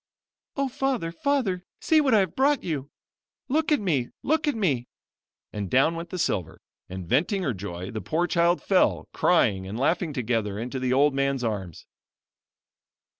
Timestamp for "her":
7.43-7.53